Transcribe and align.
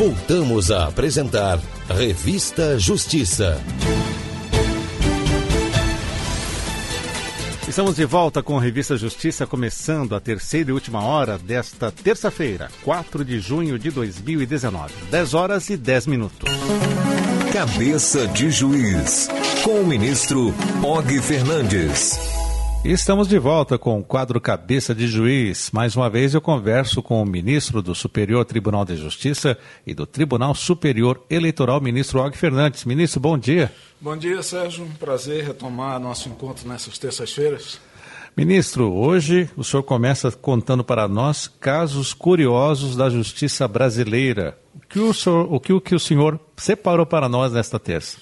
Voltamos 0.00 0.70
a 0.70 0.86
apresentar 0.86 1.60
Revista 1.86 2.78
Justiça. 2.78 3.60
Estamos 7.68 7.96
de 7.96 8.06
volta 8.06 8.42
com 8.42 8.56
a 8.56 8.62
Revista 8.62 8.96
Justiça, 8.96 9.46
começando 9.46 10.14
a 10.14 10.20
terceira 10.20 10.70
e 10.70 10.72
última 10.72 11.04
hora 11.04 11.36
desta 11.36 11.92
terça-feira, 11.92 12.70
4 12.82 13.22
de 13.22 13.40
junho 13.40 13.78
de 13.78 13.90
2019, 13.90 14.94
10 15.10 15.34
horas 15.34 15.68
e 15.68 15.76
10 15.76 16.06
minutos. 16.06 16.50
Cabeça 17.52 18.26
de 18.28 18.50
Juiz, 18.50 19.28
com 19.62 19.82
o 19.82 19.86
ministro 19.86 20.54
Og 20.82 21.20
Fernandes. 21.20 22.39
Estamos 22.82 23.28
de 23.28 23.38
volta 23.38 23.76
com 23.76 24.00
o 24.00 24.02
quadro 24.02 24.40
Cabeça 24.40 24.94
de 24.94 25.06
Juiz. 25.06 25.70
Mais 25.70 25.96
uma 25.96 26.08
vez 26.08 26.32
eu 26.32 26.40
converso 26.40 27.02
com 27.02 27.22
o 27.22 27.26
ministro 27.26 27.82
do 27.82 27.94
Superior 27.94 28.42
Tribunal 28.46 28.86
de 28.86 28.96
Justiça 28.96 29.58
e 29.86 29.92
do 29.92 30.06
Tribunal 30.06 30.54
Superior 30.54 31.22
Eleitoral, 31.28 31.78
ministro 31.78 32.20
Og 32.20 32.34
Fernandes. 32.34 32.86
Ministro, 32.86 33.20
bom 33.20 33.36
dia. 33.36 33.70
Bom 34.00 34.16
dia, 34.16 34.42
Sérgio. 34.42 34.84
Um 34.84 34.92
prazer 34.92 35.44
retomar 35.44 36.00
nosso 36.00 36.30
encontro 36.30 36.66
nessas 36.66 36.96
terças-feiras. 36.96 37.78
Ministro, 38.34 38.90
hoje 38.94 39.50
o 39.58 39.62
senhor 39.62 39.82
começa 39.82 40.32
contando 40.32 40.82
para 40.82 41.06
nós 41.06 41.48
casos 41.48 42.14
curiosos 42.14 42.96
da 42.96 43.10
justiça 43.10 43.68
brasileira. 43.68 44.58
O 44.74 44.80
que 44.88 44.98
o, 44.98 45.12
senhor, 45.12 45.52
o, 45.52 45.60
que, 45.60 45.72
o 45.74 45.80
que 45.82 45.94
o 45.94 46.00
senhor 46.00 46.40
separou 46.56 47.04
para 47.04 47.28
nós 47.28 47.52
nesta 47.52 47.78
terça? 47.78 48.16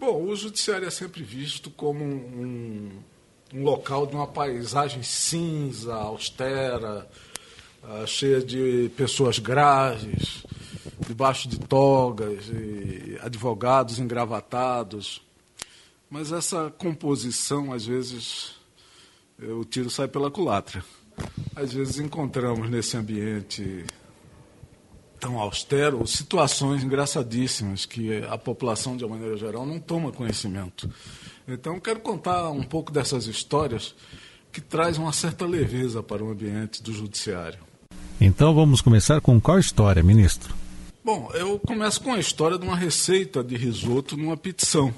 Bom, 0.00 0.22
o 0.22 0.34
judiciário 0.34 0.88
é 0.88 0.90
sempre 0.90 1.22
visto 1.22 1.68
como 1.70 2.02
um, 2.04 2.88
um 3.52 3.62
local 3.62 4.06
de 4.06 4.14
uma 4.14 4.26
paisagem 4.26 5.02
cinza, 5.02 5.94
austera, 5.94 7.08
uh, 7.82 8.06
cheia 8.06 8.42
de 8.42 8.90
pessoas 8.96 9.38
graves, 9.38 10.44
debaixo 11.06 11.48
de 11.48 11.58
togas, 11.58 12.44
advogados 13.22 13.98
engravatados. 13.98 15.22
Mas 16.10 16.32
essa 16.32 16.72
composição, 16.76 17.72
às 17.72 17.86
vezes, 17.86 18.54
o 19.40 19.64
tiro 19.64 19.90
sai 19.90 20.08
pela 20.08 20.30
culatra. 20.30 20.84
Às 21.54 21.72
vezes 21.72 21.98
encontramos 21.98 22.70
nesse 22.70 22.96
ambiente 22.96 23.84
tão 25.18 25.38
austero 25.38 26.06
situações 26.06 26.82
engraçadíssimas 26.82 27.84
que 27.84 28.22
a 28.28 28.38
população, 28.38 28.96
de 28.96 29.04
uma 29.04 29.16
maneira 29.16 29.36
geral, 29.36 29.66
não 29.66 29.78
toma 29.78 30.12
conhecimento. 30.12 30.88
Então, 31.46 31.80
quero 31.80 32.00
contar 32.00 32.50
um 32.50 32.62
pouco 32.62 32.92
dessas 32.92 33.26
histórias 33.26 33.94
que 34.52 34.60
traz 34.60 34.98
uma 34.98 35.12
certa 35.12 35.46
leveza 35.46 36.02
para 36.02 36.22
o 36.22 36.30
ambiente 36.30 36.82
do 36.82 36.92
judiciário. 36.92 37.58
Então, 38.20 38.54
vamos 38.54 38.80
começar 38.80 39.20
com 39.20 39.40
qual 39.40 39.58
história, 39.58 40.02
ministro? 40.02 40.54
Bom, 41.04 41.30
eu 41.32 41.58
começo 41.58 42.00
com 42.02 42.12
a 42.12 42.18
história 42.18 42.58
de 42.58 42.64
uma 42.64 42.76
receita 42.76 43.42
de 43.42 43.56
risoto 43.56 44.16
numa 44.16 44.36
petição. 44.36 44.92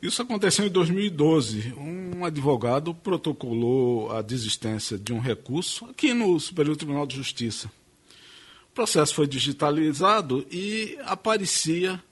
Isso 0.00 0.20
aconteceu 0.20 0.66
em 0.66 0.70
2012. 0.70 1.74
Um 1.78 2.24
advogado 2.24 2.92
protocolou 2.92 4.10
a 4.10 4.20
desistência 4.20 4.98
de 4.98 5.12
um 5.12 5.20
recurso 5.20 5.84
aqui 5.84 6.12
no 6.12 6.40
Superior 6.40 6.76
Tribunal 6.76 7.06
de 7.06 7.14
Justiça. 7.14 7.70
O 8.72 8.74
processo 8.74 9.14
foi 9.14 9.26
digitalizado 9.26 10.46
e 10.50 10.98
aparecia 11.04 12.02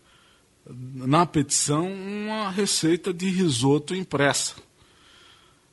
na 0.68 1.24
petição 1.24 1.90
uma 1.90 2.50
receita 2.50 3.14
de 3.14 3.30
risoto 3.30 3.94
impressa. 3.94 4.56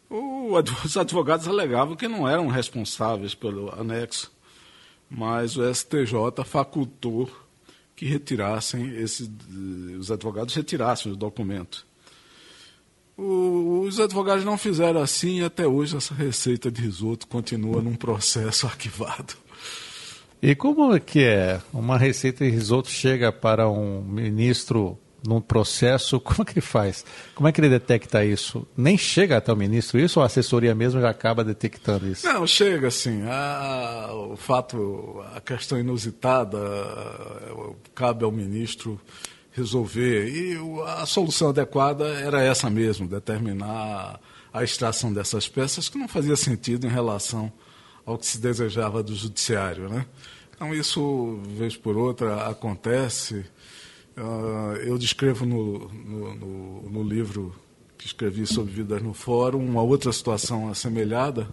os 0.09 0.95
advogados 0.95 1.45
alegavam 1.45 1.97
que 1.97 2.07
não 2.07 2.25
eram 2.25 2.47
responsáveis 2.47 3.35
pelo 3.35 3.69
anexo, 3.77 4.31
mas 5.09 5.57
o 5.57 5.73
STJ 5.73 6.45
facultou 6.45 7.29
que 7.93 8.05
retirassem 8.05 8.95
esse, 8.95 9.29
os 9.99 10.09
advogados 10.09 10.55
retirassem 10.55 11.11
o 11.11 11.17
documento. 11.17 11.85
os 13.17 13.99
advogados 13.99 14.45
não 14.45 14.57
fizeram 14.57 15.01
assim 15.01 15.39
e 15.39 15.43
até 15.43 15.67
hoje 15.67 15.97
essa 15.97 16.13
receita 16.13 16.71
de 16.71 16.81
risoto 16.81 17.27
continua 17.27 17.81
num 17.81 17.95
processo 17.95 18.65
arquivado. 18.67 19.46
E 20.41 20.55
como 20.55 20.93
é 20.93 20.99
que 20.99 21.23
é? 21.23 21.59
Uma 21.73 21.97
receita 21.97 22.45
de 22.45 22.51
risoto 22.51 22.89
chega 22.89 23.31
para 23.31 23.69
um 23.69 24.01
ministro 24.01 24.97
num 25.27 25.41
processo, 25.41 26.19
como 26.21 26.41
é 26.41 26.45
que 26.45 26.53
ele 26.53 26.61
faz? 26.61 27.03
Como 27.33 27.47
é 27.47 27.51
que 27.51 27.59
ele 27.59 27.69
detecta 27.69 28.23
isso? 28.23 28.67
Nem 28.75 28.97
chega 28.97 29.37
até 29.37 29.51
o 29.51 29.55
ministro 29.55 29.99
isso 29.99 30.19
ou 30.19 30.23
a 30.23 30.27
assessoria 30.27 30.75
mesmo 30.75 31.01
já 31.01 31.09
acaba 31.09 31.43
detectando 31.43 32.07
isso? 32.07 32.25
Não, 32.27 32.45
chega 32.45 32.91
sim. 32.91 33.23
o 34.13 34.35
fato, 34.35 35.23
a 35.35 35.41
questão 35.41 35.79
inusitada, 35.79 36.59
cabe 37.95 38.23
ao 38.23 38.31
ministro 38.31 38.99
resolver. 39.51 40.27
E 40.27 40.57
a 40.85 41.05
solução 41.05 41.49
adequada 41.49 42.05
era 42.05 42.43
essa 42.43 42.69
mesmo, 42.69 43.07
determinar 43.07 44.19
a 44.53 44.63
extração 44.63 45.11
dessas 45.11 45.47
peças 45.47 45.89
que 45.89 45.97
não 45.97 46.07
fazia 46.07 46.35
sentido 46.35 46.85
em 46.85 46.89
relação 46.89 47.51
ao 48.07 48.17
que 48.17 48.25
se 48.25 48.39
desejava 48.39 49.03
do 49.03 49.13
judiciário. 49.13 49.89
Né? 49.89 50.05
Então, 50.55 50.73
isso, 50.73 51.41
vez 51.45 51.75
por 51.75 51.97
outra, 51.97 52.47
acontece. 52.47 53.45
Uh, 54.17 54.77
eu 54.81 54.97
descrevo 54.97 55.45
no, 55.45 55.89
no, 55.89 56.35
no, 56.35 56.89
no, 56.89 57.03
livro 57.03 57.53
que 57.97 58.07
escrevi 58.07 58.47
sobre 58.47 58.71
Vidas 58.71 59.03
no 59.03 59.13
Fórum 59.13 59.63
uma 59.63 59.81
outra 59.81 60.11
situação 60.11 60.69
assemelhada, 60.69 61.49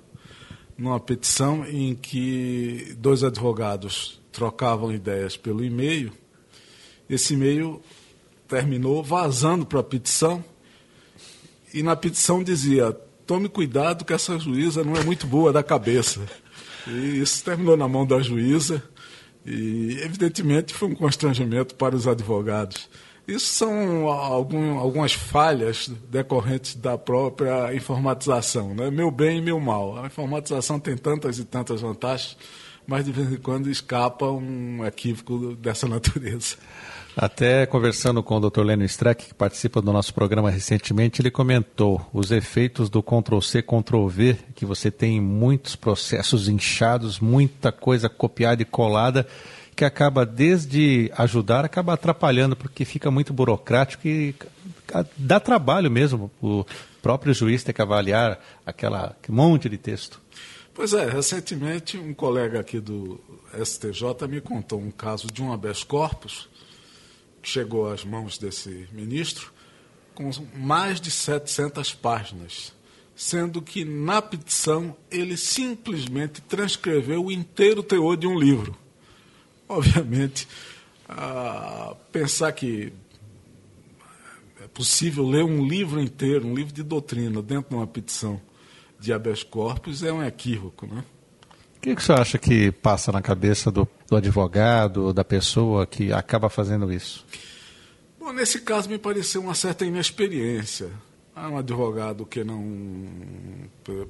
numa 0.79 1.01
petição 1.01 1.67
em 1.67 1.95
que 1.95 2.95
dois 2.99 3.25
advogados 3.25 4.21
trocavam 4.33 4.93
ideias 4.93 5.37
pelo 5.37 5.65
e-mail. 5.65 6.13
Esse 7.11 7.35
e-mail 7.35 7.83
terminou 8.49 9.03
vazando 9.03 9.67
para 9.67 9.81
a 9.81 9.85
petição 9.85 10.43
e 11.73 11.83
na 11.83 11.97
petição 11.97 12.43
dizia: 12.43 12.93
tome 13.27 13.49
cuidado 13.49 14.05
que 14.05 14.13
essa 14.13 14.39
juíza 14.39 14.85
não 14.85 14.97
é 14.97 15.03
muito 15.03 15.27
boa 15.27 15.53
da 15.53 15.63
cabeça. 15.63 16.21
E 16.87 17.21
isso 17.21 17.45
terminou 17.45 17.77
na 17.77 17.89
mão 17.89 18.07
da 18.07 18.21
juíza 18.21 18.83
e, 19.45 19.99
evidentemente, 20.03 20.73
foi 20.73 20.89
um 20.89 20.95
constrangimento 20.95 21.75
para 21.75 21.95
os 21.95 22.07
advogados. 22.07 22.89
Isso 23.27 23.47
são 23.47 24.09
algum, 24.09 24.79
algumas 24.79 25.15
falhas 25.15 25.91
decorrentes 26.11 26.75
da 26.75 26.99
própria 26.99 27.75
informatização, 27.75 28.75
né? 28.75 28.91
meu 28.91 29.11
bem 29.11 29.39
e 29.39 29.41
meu 29.41 29.59
mal. 29.59 30.03
A 30.03 30.07
informatização 30.07 30.79
tem 30.79 30.95
tantas 30.95 31.39
e 31.39 31.45
tantas 31.45 31.81
vantagens, 31.81 32.37
mas 32.87 33.05
de 33.05 33.13
vez 33.13 33.33
em 33.33 33.37
quando 33.37 33.71
escapa 33.71 34.27
um 34.27 34.85
equívoco 34.85 35.55
dessa 35.57 35.87
natureza. 35.89 36.57
Até 37.17 37.65
conversando 37.65 38.25
com 38.25 38.37
o 38.37 38.51
Dr. 38.51 38.63
Lênio 38.63 38.85
Streck, 38.87 39.27
que 39.27 39.35
participa 39.35 39.81
do 39.81 39.93
nosso 39.93 40.13
programa 40.13 40.51
recentemente, 40.51 41.23
ele 41.23 41.31
comentou 41.31 42.05
os 42.13 42.33
efeitos 42.33 42.91
do 42.91 43.01
Ctrl-C, 43.01 43.63
Ctrl-V, 43.63 44.37
que 44.55 44.67
você 44.67 44.91
tem 44.91 45.21
muitos 45.21 45.77
processos 45.77 46.49
inchados, 46.49 47.21
muita 47.21 47.71
coisa 47.71 48.09
copiada 48.09 48.63
e 48.63 48.65
colada, 48.65 49.29
que 49.77 49.85
acaba, 49.85 50.27
desde 50.27 51.11
ajudar, 51.17 51.65
acaba 51.65 51.95
atrapalhando, 51.95 52.57
porque 52.57 52.85
fica 52.85 53.13
muito 53.13 53.33
burocrático 53.33 54.09
e 54.09 54.35
dá 55.17 55.39
trabalho 55.39 55.91
mesmo. 55.91 56.33
O 56.43 56.65
próprio 57.01 57.33
juiz 57.33 57.63
ter 57.63 57.73
que 57.73 57.83
avaliar 57.83 58.41
aquela, 58.67 59.15
aquele 59.21 59.37
monte 59.37 59.69
de 59.69 59.79
texto. 59.79 60.21
Pois 60.75 60.93
é, 60.93 61.09
recentemente 61.09 61.97
um 61.97 62.13
colega 62.13 62.59
aqui 62.59 62.81
do 62.81 63.21
STJ 63.65 64.27
me 64.29 64.41
contou 64.41 64.81
um 64.81 64.91
caso 64.91 65.29
de 65.29 65.41
um 65.41 65.53
habeas 65.53 65.85
corpus 65.85 66.49
chegou 67.45 67.89
às 67.89 68.05
mãos 68.05 68.39
desse 68.39 68.89
ministro 68.91 69.53
com 70.15 70.31
mais 70.57 71.01
de 71.01 71.11
700 71.11 71.95
páginas, 71.95 72.73
sendo 73.15 73.63
que 73.63 73.85
na 73.85 74.21
petição 74.21 74.97
ele 75.11 75.37
simplesmente 75.37 76.41
transcreveu 76.41 77.27
o 77.27 77.33
inteiro 77.33 77.83
teor 77.83 78.17
de 78.17 78.27
um 78.27 78.39
livro. 78.39 78.77
Obviamente, 79.69 80.49
pensar 82.11 82.51
que 82.53 82.93
é 84.61 84.67
possível 84.69 85.25
ler 85.25 85.45
um 85.45 85.67
livro 85.67 86.01
inteiro, 86.01 86.47
um 86.47 86.55
livro 86.55 86.73
de 86.73 86.83
doutrina, 86.83 87.43
dentro 87.43 87.71
de 87.71 87.77
uma 87.77 87.87
petição 87.87 88.41
de 88.99 89.13
habeas 89.13 89.43
corpus 89.43 90.03
é 90.03 90.13
um 90.13 90.23
equívoco, 90.23 90.87
né? 90.87 91.05
O 91.77 91.81
que, 91.81 91.95
que 91.95 92.03
você 92.03 92.13
acha 92.13 92.39
que 92.39 92.73
passa 92.73 93.13
na 93.13 93.21
cabeça 93.21 93.71
do 93.71 93.87
do 94.15 94.17
advogado, 94.17 95.13
da 95.13 95.25
pessoa 95.25 95.87
que 95.87 96.13
acaba 96.13 96.49
fazendo 96.49 96.93
isso? 96.93 97.27
Bom, 98.19 98.33
nesse 98.33 98.61
caso 98.61 98.89
me 98.89 98.99
pareceu 98.99 99.41
uma 99.41 99.55
certa 99.55 99.85
inexperiência. 99.85 100.89
Há 101.35 101.49
um 101.49 101.59
advogado 101.59 102.25
que 102.25 102.45
não, 102.45 102.63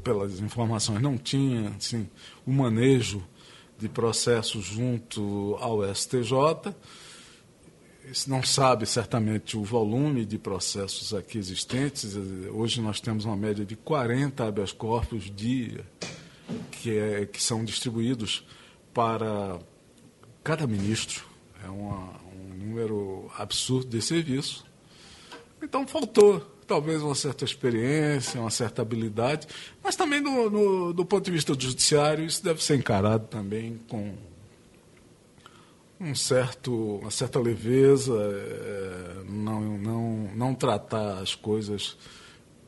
pelas 0.03 0.41
informações, 0.41 1.01
não 1.01 1.17
tinha 1.17 1.71
assim, 1.71 2.09
o 2.47 2.53
manejo 2.53 3.25
de 3.79 3.89
processo 3.89 4.61
junto 4.61 5.57
ao 5.59 5.83
STJ. 5.95 6.75
Não 8.27 8.43
sabe 8.43 8.85
certamente 8.87 9.57
o 9.57 9.65
volume 9.65 10.27
de 10.27 10.39
processos 10.39 11.15
aqui 11.15 11.39
existentes. 11.39 12.15
Hoje 12.53 12.81
nós 12.81 13.01
temos 13.01 13.25
uma 13.25 13.37
média 13.37 13.65
de 13.65 13.77
40 13.77 14.45
habeas 14.45 14.73
corpus 14.73 15.31
dia 15.31 15.85
que, 16.71 16.97
é, 16.97 17.27
que 17.27 17.43
são 17.43 17.65
distribuídos 17.65 18.45
para 18.93 19.59
cada 20.43 20.67
ministro 20.67 21.25
É 21.65 21.69
uma, 21.69 22.21
um 22.33 22.55
número 22.55 23.31
absurdo 23.39 23.89
de 23.89 24.03
serviço. 24.03 24.67
Então 25.63 25.87
faltou 25.87 26.41
talvez 26.67 27.03
uma 27.03 27.15
certa 27.15 27.45
experiência, 27.45 28.41
uma 28.41 28.51
certa 28.51 28.83
habilidade, 28.83 29.47
mas 29.83 29.97
também 29.97 30.21
no, 30.21 30.93
do 30.93 31.05
ponto 31.05 31.25
de 31.25 31.31
vista 31.31 31.55
do 31.55 31.63
judiciário, 31.63 32.25
isso 32.25 32.43
deve 32.43 32.63
ser 32.63 32.77
encarado 32.77 33.27
também 33.29 33.81
com 33.89 34.15
um 36.05 36.15
certo, 36.15 36.99
uma 36.99 37.11
certa 37.11 37.41
leveza, 37.41 38.13
é, 38.15 39.25
não, 39.27 39.79
não, 39.79 40.31
não 40.35 40.55
tratar 40.55 41.19
as 41.19 41.35
coisas 41.35 41.97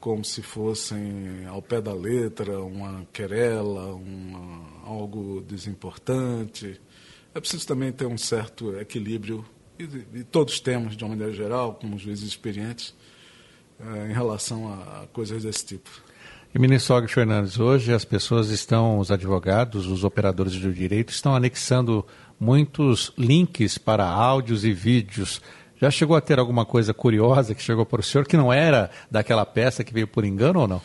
como 0.01 0.25
se 0.25 0.41
fossem 0.41 1.45
ao 1.47 1.61
pé 1.61 1.81
da 1.81 1.93
letra, 1.93 2.61
uma 2.63 3.07
querela, 3.13 3.95
uma, 3.95 4.85
algo 4.85 5.43
desimportante. 5.43 6.81
É 7.35 7.41
preciso 7.41 7.67
também 7.67 7.93
ter 7.93 8.07
um 8.07 8.17
certo 8.17 8.75
equilíbrio, 8.79 9.45
e, 9.79 9.85
e 10.21 10.25
todos 10.25 10.59
temos, 10.59 10.97
de 10.97 11.05
uma 11.05 11.11
maneira 11.11 11.33
geral, 11.35 11.75
como 11.75 11.99
juízes 11.99 12.27
experientes, 12.27 12.95
é, 13.79 14.11
em 14.11 14.15
relação 14.15 14.73
a 14.73 15.07
coisas 15.13 15.43
desse 15.43 15.67
tipo. 15.67 16.06
Ministro 16.59 16.97
Og 16.97 17.07
Fernandes, 17.07 17.59
hoje 17.59 17.93
as 17.93 18.05
pessoas 18.05 18.49
estão, 18.49 18.99
os 18.99 19.11
advogados, 19.11 19.87
os 19.87 20.05
operadores 20.05 20.57
do 20.57 20.73
direito, 20.73 21.11
estão 21.11 21.35
anexando 21.35 22.03
muitos 22.41 23.13
links 23.19 23.77
para 23.77 24.09
áudios 24.09 24.65
e 24.65 24.73
vídeos. 24.73 25.43
Já 25.77 25.91
chegou 25.91 26.17
a 26.17 26.21
ter 26.21 26.39
alguma 26.39 26.65
coisa 26.65 26.95
curiosa 26.95 27.55
que 27.55 27.63
chegou 27.63 27.85
para 27.85 28.01
o 28.01 28.03
senhor 28.03 28.27
que 28.27 28.39
não 28.39 28.51
era 28.51 28.91
daquela 29.11 29.45
peça 29.45 29.85
que 29.85 29.93
veio 29.93 30.09
por 30.09 30.25
engano 30.25 30.61
ou 30.61 30.69
não? 30.69 30.81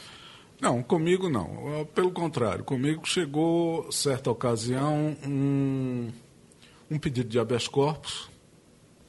Não, 0.59 0.83
comigo 0.83 1.29
não. 1.29 1.87
Pelo 1.95 2.11
contrário, 2.11 2.65
comigo 2.65 3.07
chegou, 3.07 3.89
certa 3.93 4.29
ocasião, 4.29 5.15
um, 5.25 6.09
um 6.89 6.99
pedido 6.99 7.29
de 7.29 7.39
habeas 7.39 7.69
corpus 7.69 8.29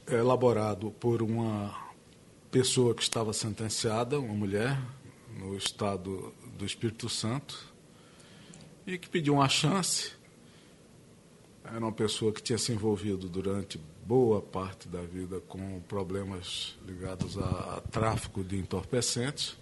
elaborado 0.09 0.91
por 0.91 1.21
uma 1.21 1.75
pessoa 2.49 2.95
que 2.95 3.03
estava 3.03 3.33
sentenciada, 3.33 4.17
uma 4.17 4.33
mulher, 4.33 4.77
no 5.37 5.55
estado 5.55 6.33
do 6.57 6.65
Espírito 6.65 7.09
Santo, 7.09 7.73
e 8.85 8.97
que 8.97 9.09
pediu 9.09 9.35
uma 9.35 9.49
chance. 9.49 10.11
Era 11.63 11.79
uma 11.79 11.91
pessoa 11.91 12.31
que 12.33 12.41
tinha 12.41 12.57
se 12.57 12.71
envolvido 12.71 13.29
durante 13.29 13.79
boa 14.05 14.41
parte 14.41 14.87
da 14.87 15.01
vida 15.01 15.39
com 15.41 15.79
problemas 15.81 16.77
ligados 16.85 17.37
a, 17.37 17.77
a 17.77 17.81
tráfico 17.81 18.43
de 18.43 18.57
entorpecentes. 18.57 19.57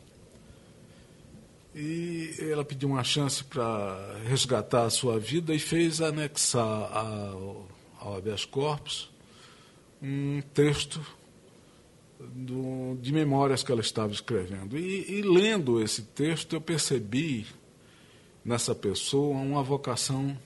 E 1.74 2.36
ela 2.40 2.66
pediu 2.66 2.90
uma 2.90 3.04
chance 3.04 3.44
para 3.44 4.18
resgatar 4.28 4.86
a 4.86 4.90
sua 4.90 5.20
vida 5.20 5.54
e 5.54 5.60
fez 5.60 6.02
anexar 6.02 6.92
ao, 6.92 7.68
ao 8.00 8.18
habeas 8.18 8.44
corpus 8.44 9.10
um 10.02 10.42
texto 10.54 11.00
do, 12.34 12.98
de 13.02 13.12
memórias 13.12 13.64
que 13.64 13.72
ela 13.72 13.82
estava 13.82 14.12
escrevendo. 14.12 14.78
E, 14.78 15.20
e 15.20 15.22
lendo 15.22 15.82
esse 15.82 16.04
texto, 16.04 16.54
eu 16.54 16.62
percebi 16.62 17.46
nessa 18.44 18.74
pessoa 18.74 19.38
uma 19.38 19.64
vocação 19.64 20.38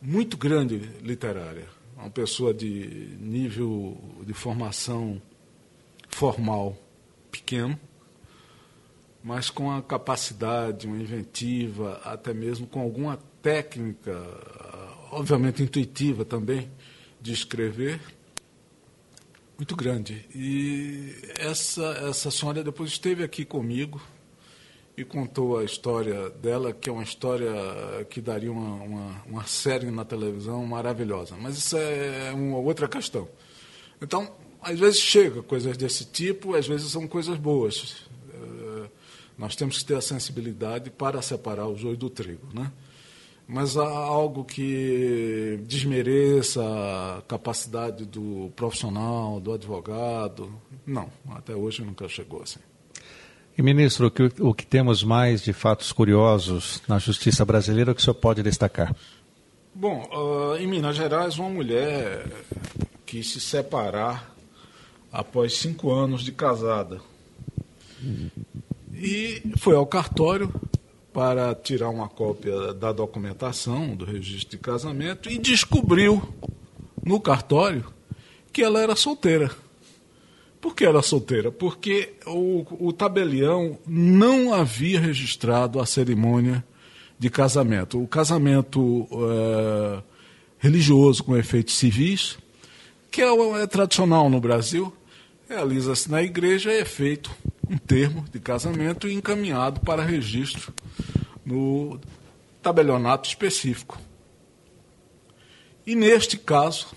muito 0.00 0.36
grande 0.36 0.76
literária. 1.02 1.66
Uma 1.96 2.10
pessoa 2.10 2.54
de 2.54 3.16
nível 3.20 3.98
de 4.24 4.32
formação 4.32 5.20
formal 6.08 6.76
pequeno, 7.30 7.78
mas 9.22 9.50
com 9.50 9.70
a 9.70 9.82
capacidade, 9.82 10.86
uma 10.86 10.96
inventiva, 10.96 12.00
até 12.04 12.32
mesmo 12.32 12.66
com 12.66 12.80
alguma 12.80 13.18
técnica, 13.42 14.18
obviamente 15.12 15.62
intuitiva 15.62 16.24
também, 16.24 16.70
de 17.20 17.32
escrever 17.32 18.00
muito 19.60 19.76
grande. 19.76 20.24
E 20.34 21.14
essa, 21.38 21.84
essa 22.08 22.30
senhora 22.30 22.64
depois 22.64 22.88
esteve 22.88 23.22
aqui 23.22 23.44
comigo 23.44 24.00
e 24.96 25.04
contou 25.04 25.58
a 25.58 25.64
história 25.64 26.30
dela, 26.30 26.72
que 26.72 26.88
é 26.88 26.92
uma 26.92 27.02
história 27.02 27.52
que 28.08 28.22
daria 28.22 28.50
uma, 28.50 28.82
uma, 28.82 29.22
uma 29.26 29.44
série 29.44 29.90
na 29.90 30.02
televisão 30.02 30.64
maravilhosa. 30.64 31.36
Mas 31.38 31.58
isso 31.58 31.76
é 31.76 32.32
uma 32.32 32.56
outra 32.56 32.88
questão. 32.88 33.28
Então, 34.00 34.34
às 34.62 34.80
vezes 34.80 34.98
chega 34.98 35.42
coisas 35.42 35.76
desse 35.76 36.06
tipo, 36.06 36.54
às 36.54 36.66
vezes 36.66 36.90
são 36.90 37.06
coisas 37.06 37.36
boas. 37.36 38.08
É, 38.32 38.88
nós 39.36 39.54
temos 39.54 39.76
que 39.76 39.84
ter 39.84 39.96
a 39.96 40.00
sensibilidade 40.00 40.88
para 40.88 41.20
separar 41.20 41.68
o 41.68 41.76
joio 41.76 41.98
do 41.98 42.08
trigo, 42.08 42.48
né? 42.54 42.72
Mas 43.52 43.76
há 43.76 43.84
algo 43.84 44.44
que 44.44 45.58
desmereça 45.66 46.62
a 46.62 47.22
capacidade 47.22 48.04
do 48.04 48.52
profissional, 48.54 49.40
do 49.40 49.52
advogado. 49.52 50.52
Não, 50.86 51.08
até 51.32 51.54
hoje 51.54 51.82
nunca 51.82 52.08
chegou 52.08 52.42
assim. 52.44 52.60
E, 53.58 53.62
ministro, 53.62 54.06
o 54.06 54.10
que, 54.10 54.30
o 54.38 54.54
que 54.54 54.64
temos 54.64 55.02
mais 55.02 55.42
de 55.42 55.52
fatos 55.52 55.90
curiosos 55.90 56.80
na 56.86 56.98
justiça 57.00 57.44
brasileira, 57.44 57.90
o 57.90 57.94
que 57.94 58.00
o 58.00 58.04
senhor 58.04 58.14
pode 58.14 58.40
destacar? 58.40 58.94
Bom, 59.74 60.08
uh, 60.12 60.56
em 60.56 60.68
Minas 60.68 60.96
Gerais, 60.96 61.36
uma 61.36 61.50
mulher 61.50 62.26
quis 63.04 63.32
se 63.32 63.40
separar 63.40 64.32
após 65.10 65.56
cinco 65.58 65.92
anos 65.92 66.22
de 66.22 66.30
casada. 66.30 67.00
E 68.94 69.42
foi 69.58 69.74
ao 69.74 69.86
cartório 69.86 70.52
para 71.12 71.54
tirar 71.54 71.88
uma 71.88 72.08
cópia 72.08 72.72
da 72.72 72.92
documentação 72.92 73.96
do 73.96 74.04
registro 74.04 74.50
de 74.50 74.58
casamento 74.58 75.30
e 75.30 75.38
descobriu 75.38 76.22
no 77.04 77.20
cartório 77.20 77.86
que 78.52 78.62
ela 78.62 78.80
era 78.80 78.94
solteira. 78.94 79.50
Por 80.60 80.74
que 80.74 80.84
era 80.84 81.00
solteira? 81.02 81.50
Porque 81.50 82.14
o, 82.26 82.66
o 82.88 82.92
tabelião 82.92 83.78
não 83.86 84.52
havia 84.52 85.00
registrado 85.00 85.80
a 85.80 85.86
cerimônia 85.86 86.64
de 87.18 87.30
casamento. 87.30 88.02
O 88.02 88.06
casamento 88.06 89.08
é, 89.10 90.02
religioso 90.58 91.24
com 91.24 91.36
efeitos 91.36 91.74
civis, 91.74 92.38
que 93.10 93.22
é, 93.22 93.62
é 93.62 93.66
tradicional 93.66 94.28
no 94.28 94.40
Brasil, 94.40 94.92
realiza-se 95.48 96.10
na 96.10 96.22
igreja 96.22 96.72
e 96.72 96.78
é 96.78 96.84
feito 96.84 97.30
um 97.70 97.78
termo 97.78 98.24
de 98.32 98.40
casamento 98.40 99.08
e 99.08 99.14
encaminhado 99.14 99.80
para 99.80 100.02
registro 100.02 100.74
no 101.46 102.00
tabelionato 102.60 103.28
específico. 103.28 103.96
E 105.86 105.94
neste 105.94 106.36
caso, 106.36 106.88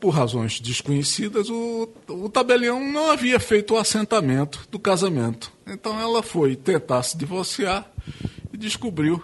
por 0.00 0.10
razões 0.10 0.60
desconhecidas, 0.60 1.50
o, 1.50 1.88
o 2.08 2.28
tabelião 2.30 2.80
não 2.80 3.10
havia 3.10 3.38
feito 3.38 3.74
o 3.74 3.78
assentamento 3.78 4.66
do 4.70 4.78
casamento. 4.78 5.52
Então 5.66 6.00
ela 6.00 6.22
foi 6.22 6.56
tentar 6.56 7.02
se 7.02 7.16
divorciar 7.16 7.90
e 8.50 8.56
descobriu 8.56 9.22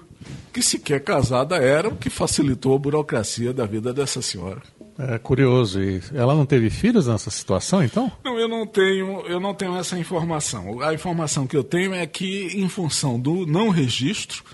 que 0.52 0.62
sequer 0.62 1.02
casada 1.02 1.56
era, 1.56 1.88
o 1.88 1.97
que 1.97 2.11
facilitou 2.11 2.75
a 2.75 2.78
burocracia 2.78 3.52
da 3.52 3.64
vida 3.64 3.92
dessa 3.92 4.21
senhora. 4.21 4.62
É 5.09 5.19
curioso. 5.19 5.80
E 5.80 6.02
ela 6.14 6.35
não 6.35 6.45
teve 6.45 6.69
filhos 6.69 7.07
nessa 7.07 7.30
situação, 7.30 7.83
então? 7.83 8.12
Não, 8.23 8.38
eu 8.38 8.47
não 8.47 8.66
tenho, 8.66 9.21
eu 9.26 9.40
não 9.40 9.54
tenho 9.54 9.76
essa 9.76 9.99
informação. 9.99 10.80
A 10.80 10.92
informação 10.92 11.47
que 11.47 11.57
eu 11.57 11.64
tenho 11.64 11.95
é 11.95 12.07
que, 12.07 12.49
em 12.54 12.69
função 12.69 13.19
do 13.19 13.47
não 13.47 13.71
registro, 13.71 14.45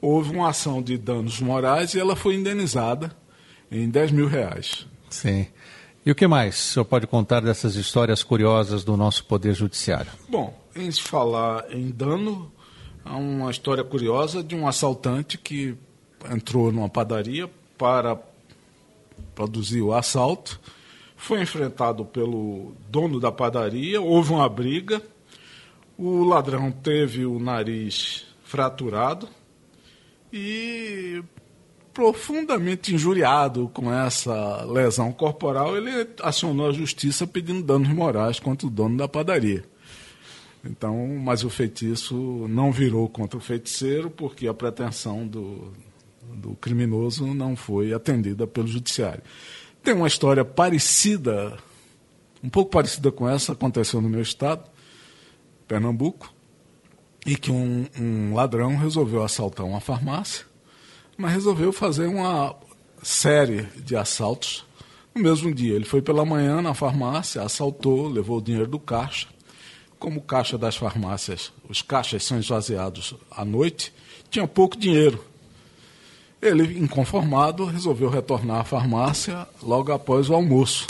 houve 0.00 0.34
uma 0.34 0.48
ação 0.48 0.82
de 0.82 0.98
danos 0.98 1.40
morais 1.40 1.94
e 1.94 2.00
ela 2.00 2.16
foi 2.16 2.34
indenizada 2.34 3.14
em 3.70 3.88
10 3.88 4.10
mil 4.10 4.26
reais. 4.26 4.86
Sim. 5.08 5.46
E 6.04 6.10
o 6.10 6.14
que 6.14 6.26
mais 6.26 6.56
o 6.56 6.72
senhor 6.72 6.84
pode 6.84 7.06
contar 7.06 7.40
dessas 7.40 7.76
histórias 7.76 8.22
curiosas 8.22 8.84
do 8.84 8.96
nosso 8.96 9.24
Poder 9.24 9.54
Judiciário? 9.54 10.10
Bom, 10.28 10.54
em 10.74 10.90
se 10.90 11.00
falar 11.00 11.64
em 11.70 11.90
dano, 11.90 12.52
há 13.04 13.16
uma 13.16 13.50
história 13.50 13.84
curiosa 13.84 14.42
de 14.42 14.54
um 14.54 14.66
assaltante 14.66 15.38
que 15.38 15.74
entrou 16.30 16.72
numa 16.72 16.88
padaria 16.88 17.48
para 17.78 18.18
produzir 19.34 19.82
o 19.82 19.92
assalto, 19.92 20.60
foi 21.16 21.40
enfrentado 21.40 22.04
pelo 22.04 22.74
dono 22.88 23.18
da 23.18 23.32
padaria, 23.32 24.00
houve 24.00 24.32
uma 24.32 24.48
briga, 24.48 25.02
o 25.96 26.24
ladrão 26.24 26.70
teve 26.70 27.24
o 27.24 27.38
nariz 27.38 28.26
fraturado 28.44 29.28
e 30.32 31.22
profundamente 31.94 32.92
injuriado 32.92 33.70
com 33.72 33.92
essa 33.92 34.64
lesão 34.64 35.12
corporal, 35.12 35.76
ele 35.76 36.08
acionou 36.20 36.68
a 36.68 36.72
justiça 36.72 37.26
pedindo 37.26 37.62
danos 37.62 37.88
morais 37.88 38.40
contra 38.40 38.66
o 38.66 38.70
dono 38.70 38.96
da 38.96 39.06
padaria. 39.06 39.64
Então, 40.64 41.06
mas 41.22 41.44
o 41.44 41.50
feitiço 41.50 42.14
não 42.48 42.72
virou 42.72 43.08
contra 43.08 43.38
o 43.38 43.40
feiticeiro 43.40 44.10
porque 44.10 44.48
a 44.48 44.54
pretensão 44.54 45.26
do, 45.26 45.72
do 46.34 46.54
criminoso 46.56 47.26
não 47.34 47.56
foi 47.56 47.92
atendida 47.92 48.46
pelo 48.46 48.66
judiciário. 48.66 49.22
Tem 49.82 49.94
uma 49.94 50.06
história 50.06 50.44
parecida, 50.44 51.58
um 52.42 52.48
pouco 52.48 52.70
parecida 52.70 53.12
com 53.12 53.28
essa, 53.28 53.52
aconteceu 53.52 54.00
no 54.00 54.08
meu 54.08 54.22
estado, 54.22 54.64
Pernambuco, 55.68 56.32
e 57.26 57.36
que 57.36 57.50
um, 57.50 57.86
um 57.98 58.34
ladrão 58.34 58.76
resolveu 58.76 59.22
assaltar 59.22 59.66
uma 59.66 59.80
farmácia, 59.80 60.46
mas 61.16 61.32
resolveu 61.32 61.72
fazer 61.72 62.06
uma 62.06 62.56
série 63.02 63.62
de 63.76 63.94
assaltos 63.94 64.64
No 65.14 65.22
mesmo 65.22 65.54
dia, 65.54 65.74
ele 65.74 65.84
foi 65.84 66.02
pela 66.02 66.24
manhã 66.24 66.60
na 66.60 66.74
farmácia, 66.74 67.42
assaltou, 67.42 68.08
levou 68.08 68.38
o 68.38 68.42
dinheiro 68.42 68.66
do 68.66 68.80
caixa. 68.80 69.28
Como 69.96 70.18
o 70.18 70.22
caixa 70.22 70.58
das 70.58 70.76
farmácias, 70.76 71.52
os 71.68 71.82
caixas 71.82 72.24
são 72.24 72.38
esvaziados 72.38 73.14
à 73.30 73.44
noite, 73.44 73.92
tinha 74.28 74.46
pouco 74.48 74.76
dinheiro. 74.76 75.24
Ele, 76.44 76.78
inconformado, 76.78 77.64
resolveu 77.64 78.10
retornar 78.10 78.60
à 78.60 78.64
farmácia 78.64 79.46
logo 79.62 79.90
após 79.90 80.28
o 80.28 80.34
almoço. 80.34 80.86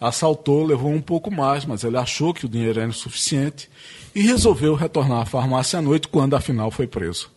Assaltou, 0.00 0.66
levou 0.66 0.90
um 0.90 1.00
pouco 1.00 1.30
mais, 1.30 1.64
mas 1.64 1.84
ele 1.84 1.96
achou 1.96 2.34
que 2.34 2.44
o 2.44 2.48
dinheiro 2.48 2.80
era 2.80 2.88
insuficiente 2.88 3.70
e 4.14 4.22
resolveu 4.22 4.74
retornar 4.74 5.20
à 5.20 5.26
farmácia 5.26 5.78
à 5.78 5.82
noite, 5.82 6.08
quando 6.08 6.34
afinal 6.34 6.72
foi 6.72 6.88
preso. 6.88 7.30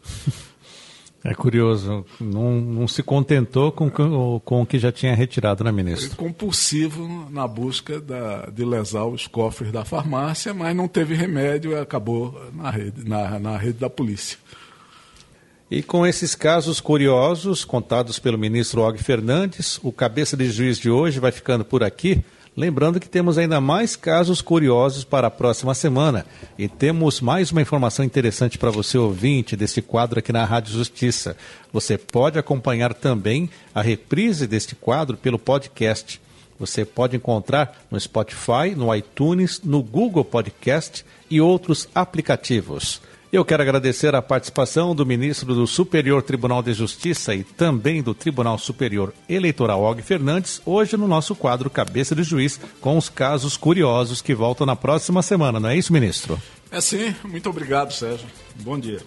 É 1.25 1.33
curioso, 1.33 2.05
não, 2.19 2.59
não 2.59 2.85
se 2.85 3.01
contentou 3.01 3.71
com, 3.71 3.89
com 3.89 4.61
o 4.61 4.65
que 4.65 4.77
já 4.77 4.91
tinha 4.91 5.15
retirado, 5.15 5.63
né, 5.63 5.71
ministro? 5.71 6.09
Foi 6.09 6.17
compulsivo 6.17 7.29
na 7.29 7.47
busca 7.47 8.01
da, 8.01 8.47
de 8.47 8.65
lesar 8.65 9.05
os 9.05 9.25
cofres 9.25 9.71
da 9.71 9.85
farmácia, 9.85 10.53
mas 10.53 10.75
não 10.75 10.85
teve 10.85 11.15
remédio 11.15 11.71
e 11.71 11.75
acabou 11.75 12.37
na 12.53 12.69
rede, 12.69 13.07
na, 13.07 13.39
na 13.39 13.57
rede 13.57 13.79
da 13.79 13.89
polícia. 13.89 14.37
E 15.71 15.81
com 15.81 16.05
esses 16.05 16.35
casos 16.35 16.79
curiosos 16.79 17.65
contados 17.65 18.19
pelo 18.19 18.37
ministro 18.37 18.81
Og 18.81 18.97
Fernandes, 19.01 19.79
o 19.81 19.91
cabeça 19.91 20.37
de 20.37 20.49
juiz 20.51 20.77
de 20.77 20.89
hoje 20.89 21.19
vai 21.19 21.31
ficando 21.31 21.65
por 21.65 21.83
aqui. 21.83 22.23
Lembrando 22.55 22.99
que 22.99 23.09
temos 23.09 23.39
ainda 23.39 23.59
mais 23.59 23.95
casos 23.95 24.39
curiosos 24.39 25.03
para 25.03 25.25
a 25.25 25.31
próxima 25.31 25.73
semana 25.73 26.23
e 26.55 26.67
temos 26.67 27.19
mais 27.19 27.51
uma 27.51 27.63
informação 27.63 28.05
interessante 28.05 28.59
para 28.59 28.69
você 28.69 28.95
ouvinte 28.95 29.55
deste 29.55 29.81
quadro 29.81 30.19
aqui 30.19 30.31
na 30.31 30.45
Rádio 30.45 30.73
Justiça. 30.73 31.35
Você 31.71 31.97
pode 31.97 32.37
acompanhar 32.37 32.93
também 32.93 33.49
a 33.73 33.81
reprise 33.81 34.45
deste 34.45 34.75
quadro 34.75 35.17
pelo 35.17 35.39
podcast. 35.39 36.21
Você 36.59 36.85
pode 36.85 37.17
encontrar 37.17 37.83
no 37.89 37.99
Spotify, 37.99 38.75
no 38.75 38.93
iTunes, 38.93 39.59
no 39.63 39.81
Google 39.81 40.23
Podcast 40.23 41.03
e 41.31 41.41
outros 41.41 41.89
aplicativos. 41.95 43.01
Eu 43.33 43.43
quero 43.43 43.63
agradecer 43.63 44.13
a 44.13 44.21
participação 44.21 44.93
do 44.93 45.07
ministro 45.07 45.55
do 45.55 45.65
Superior 45.65 46.21
Tribunal 46.21 46.61
de 46.61 46.71
Justiça 46.71 47.33
e 47.33 47.43
também 47.43 48.03
do 48.03 48.13
Tribunal 48.13 48.59
Superior 48.59 49.11
Eleitoral, 49.27 49.81
Og 49.81 50.03
Fernandes, 50.03 50.61
hoje 50.63 50.95
no 50.95 51.07
nosso 51.07 51.33
quadro 51.33 51.67
Cabeça 51.67 52.13
de 52.15 52.21
Juiz, 52.21 52.59
com 52.79 52.95
os 52.95 53.09
casos 53.09 53.57
curiosos 53.57 54.21
que 54.21 54.35
voltam 54.35 54.67
na 54.67 54.75
próxima 54.75 55.23
semana. 55.23 55.59
Não 55.59 55.69
é 55.69 55.75
isso, 55.75 55.91
ministro? 55.91 56.39
É 56.69 56.79
sim. 56.79 57.15
Muito 57.23 57.49
obrigado, 57.49 57.91
Sérgio. 57.91 58.27
Bom 58.61 58.77
dia. 58.77 58.99